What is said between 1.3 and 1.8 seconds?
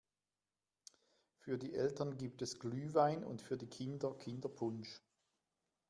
Für die